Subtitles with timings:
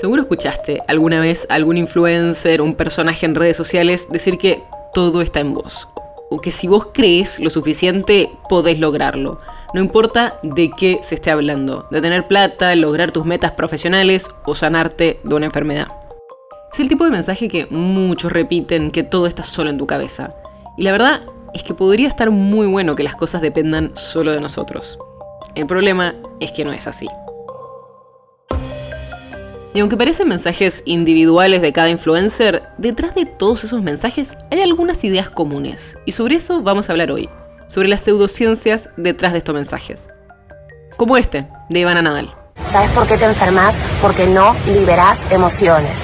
[0.00, 4.62] Seguro escuchaste alguna vez algún influencer, un personaje en redes sociales decir que
[4.94, 5.88] todo está en vos.
[6.30, 9.36] O que si vos crees lo suficiente, podés lograrlo.
[9.74, 11.86] No importa de qué se esté hablando.
[11.90, 15.88] De tener plata, lograr tus metas profesionales o sanarte de una enfermedad.
[16.72, 20.30] Es el tipo de mensaje que muchos repiten que todo está solo en tu cabeza.
[20.78, 21.20] Y la verdad
[21.52, 24.98] es que podría estar muy bueno que las cosas dependan solo de nosotros.
[25.54, 27.06] El problema es que no es así.
[29.72, 35.04] Y aunque parecen mensajes individuales de cada influencer, detrás de todos esos mensajes hay algunas
[35.04, 35.96] ideas comunes.
[36.04, 37.28] Y sobre eso vamos a hablar hoy,
[37.68, 40.08] sobre las pseudociencias detrás de estos mensajes.
[40.96, 42.34] Como este, de Ivana Nadal.
[42.66, 43.76] ¿Sabes por qué te enfermas?
[44.02, 46.00] Porque no liberás emociones.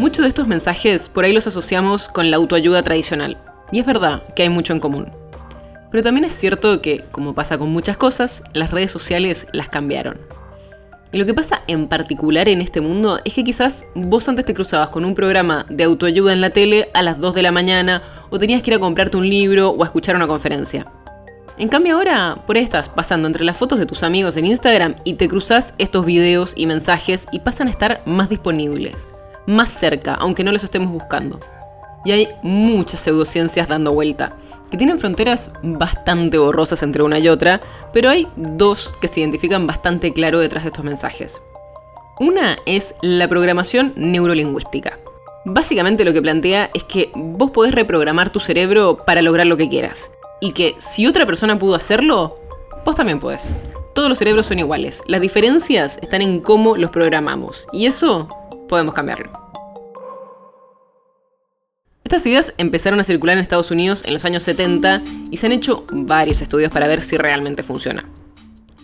[0.00, 3.38] Muchos de estos mensajes por ahí los asociamos con la autoayuda tradicional.
[3.70, 5.12] Y es verdad que hay mucho en común.
[5.92, 10.18] Pero también es cierto que, como pasa con muchas cosas, las redes sociales las cambiaron.
[11.14, 14.52] Y lo que pasa en particular en este mundo es que quizás vos antes te
[14.52, 18.02] cruzabas con un programa de autoayuda en la tele a las 2 de la mañana
[18.30, 20.88] o tenías que ir a comprarte un libro o a escuchar una conferencia.
[21.56, 24.96] En cambio ahora, por ahí estás pasando entre las fotos de tus amigos en Instagram
[25.04, 29.06] y te cruzas estos videos y mensajes y pasan a estar más disponibles,
[29.46, 31.38] más cerca, aunque no los estemos buscando.
[32.04, 34.30] Y hay muchas pseudociencias dando vuelta,
[34.70, 37.60] que tienen fronteras bastante borrosas entre una y otra,
[37.92, 41.40] pero hay dos que se identifican bastante claro detrás de estos mensajes.
[42.20, 44.98] Una es la programación neurolingüística.
[45.44, 49.68] Básicamente lo que plantea es que vos podés reprogramar tu cerebro para lograr lo que
[49.68, 50.10] quieras.
[50.40, 52.38] Y que si otra persona pudo hacerlo,
[52.84, 53.50] vos también podés.
[53.94, 55.02] Todos los cerebros son iguales.
[55.06, 57.66] Las diferencias están en cómo los programamos.
[57.72, 58.28] Y eso
[58.68, 59.43] podemos cambiarlo.
[62.04, 65.52] Estas ideas empezaron a circular en Estados Unidos en los años 70 y se han
[65.52, 68.04] hecho varios estudios para ver si realmente funciona.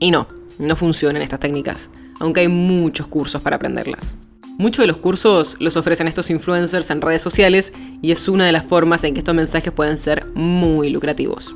[0.00, 0.26] Y no,
[0.58, 4.16] no funcionan estas técnicas, aunque hay muchos cursos para aprenderlas.
[4.58, 7.72] Muchos de los cursos los ofrecen estos influencers en redes sociales
[8.02, 11.54] y es una de las formas en que estos mensajes pueden ser muy lucrativos.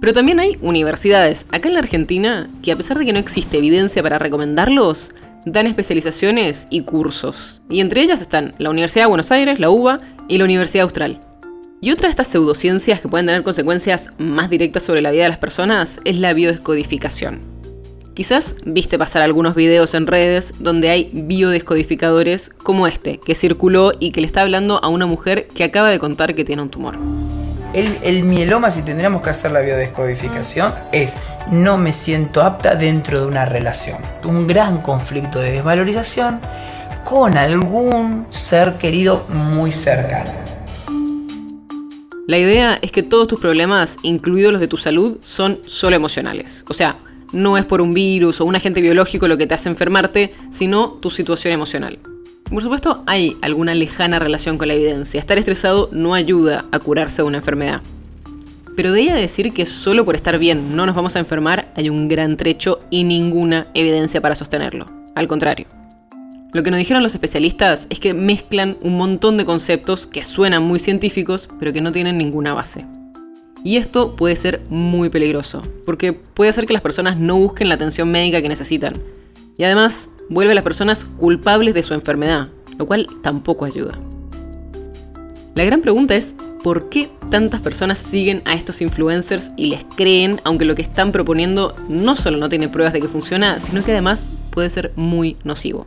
[0.00, 3.58] Pero también hay universidades acá en la Argentina que a pesar de que no existe
[3.58, 5.10] evidencia para recomendarlos,
[5.44, 7.62] dan especializaciones y cursos.
[7.68, 11.20] Y entre ellas están la Universidad de Buenos Aires, la UBA y la Universidad Austral.
[11.80, 15.30] Y otra de estas pseudociencias que pueden tener consecuencias más directas sobre la vida de
[15.30, 17.40] las personas es la biodescodificación.
[18.14, 24.12] Quizás viste pasar algunos videos en redes donde hay biodescodificadores como este, que circuló y
[24.12, 26.98] que le está hablando a una mujer que acaba de contar que tiene un tumor.
[27.72, 31.18] El, el, mieloma, si tendríamos que hacer la biodescodificación, es
[31.50, 33.98] no me siento apta dentro de una relación.
[34.24, 36.40] Un gran conflicto de desvalorización
[37.04, 40.30] con algún ser querido muy cercano.
[42.26, 46.64] La idea es que todos tus problemas, incluidos los de tu salud, son solo emocionales.
[46.68, 46.96] O sea,
[47.32, 50.90] no es por un virus o un agente biológico lo que te hace enfermarte, sino
[50.90, 51.98] tu situación emocional.
[52.50, 55.20] Por supuesto, hay alguna lejana relación con la evidencia.
[55.20, 57.80] Estar estresado no ayuda a curarse de una enfermedad.
[58.74, 61.88] Pero de ella decir que solo por estar bien no nos vamos a enfermar, hay
[61.88, 64.86] un gran trecho y ninguna evidencia para sostenerlo.
[65.14, 65.66] Al contrario.
[66.52, 70.64] Lo que nos dijeron los especialistas es que mezclan un montón de conceptos que suenan
[70.64, 72.84] muy científicos, pero que no tienen ninguna base.
[73.62, 77.76] Y esto puede ser muy peligroso, porque puede hacer que las personas no busquen la
[77.76, 78.94] atención médica que necesitan.
[79.56, 82.48] Y además, vuelve a las personas culpables de su enfermedad,
[82.78, 83.98] lo cual tampoco ayuda.
[85.54, 90.40] La gran pregunta es, ¿por qué tantas personas siguen a estos influencers y les creen,
[90.44, 93.90] aunque lo que están proponiendo no solo no tiene pruebas de que funciona, sino que
[93.90, 95.86] además puede ser muy nocivo?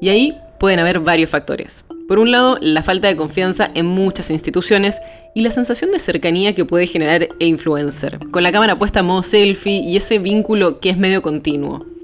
[0.00, 1.84] Y ahí pueden haber varios factores.
[2.08, 4.98] Por un lado, la falta de confianza en muchas instituciones
[5.34, 9.02] y la sensación de cercanía que puede generar e influencer, con la cámara puesta a
[9.02, 11.95] modo selfie y ese vínculo que es medio continuo.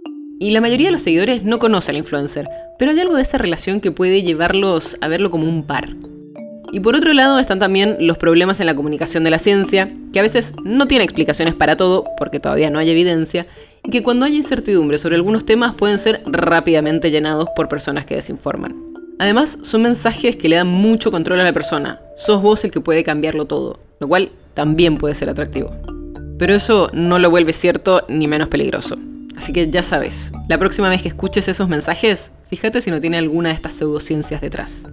[0.42, 3.38] Y la mayoría de los seguidores no conoce al influencer, pero hay algo de esa
[3.38, 5.90] relación que puede llevarlos a verlo como un par.
[6.72, 10.18] Y por otro lado están también los problemas en la comunicación de la ciencia, que
[10.18, 13.46] a veces no tiene explicaciones para todo, porque todavía no hay evidencia,
[13.84, 18.16] y que cuando hay incertidumbre sobre algunos temas pueden ser rápidamente llenados por personas que
[18.16, 18.74] desinforman.
[19.20, 22.00] Además, son mensajes que le dan mucho control a la persona.
[22.16, 25.70] Sos vos el que puede cambiarlo todo, lo cual también puede ser atractivo.
[26.36, 28.98] Pero eso no lo vuelve cierto ni menos peligroso.
[29.42, 33.18] Así que ya sabes, la próxima vez que escuches esos mensajes, fíjate si no tiene
[33.18, 34.84] alguna de estas pseudociencias detrás.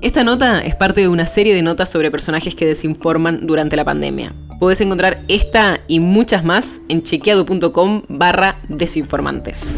[0.00, 3.84] Esta nota es parte de una serie de notas sobre personajes que desinforman durante la
[3.84, 4.36] pandemia.
[4.60, 9.76] Podés encontrar esta y muchas más en chequeado.com barra desinformantes.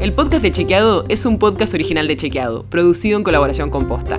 [0.00, 4.18] El podcast de Chequeado es un podcast original de Chequeado, producido en colaboración con Posta.